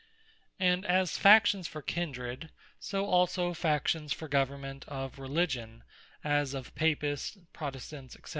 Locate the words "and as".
0.87-1.17